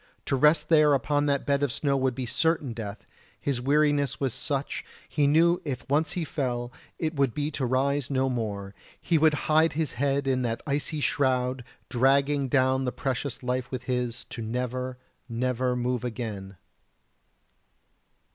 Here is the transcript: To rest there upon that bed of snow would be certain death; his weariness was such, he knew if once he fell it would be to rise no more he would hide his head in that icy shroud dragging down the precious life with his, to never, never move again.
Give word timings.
To 0.25 0.35
rest 0.35 0.69
there 0.69 0.95
upon 0.95 1.27
that 1.27 1.45
bed 1.45 1.61
of 1.61 1.71
snow 1.71 1.95
would 1.95 2.15
be 2.15 2.25
certain 2.25 2.73
death; 2.73 3.05
his 3.39 3.61
weariness 3.61 4.19
was 4.19 4.33
such, 4.33 4.83
he 5.07 5.27
knew 5.27 5.61
if 5.63 5.87
once 5.87 6.13
he 6.13 6.25
fell 6.25 6.71
it 6.97 7.13
would 7.13 7.35
be 7.35 7.51
to 7.51 7.67
rise 7.67 8.09
no 8.09 8.27
more 8.27 8.73
he 8.99 9.19
would 9.19 9.35
hide 9.45 9.73
his 9.73 9.91
head 9.91 10.25
in 10.25 10.41
that 10.41 10.63
icy 10.65 11.01
shroud 11.01 11.63
dragging 11.87 12.47
down 12.47 12.83
the 12.85 12.91
precious 12.91 13.43
life 13.43 13.69
with 13.69 13.83
his, 13.83 14.23
to 14.31 14.41
never, 14.41 14.97
never 15.29 15.75
move 15.75 16.03
again. 16.03 16.57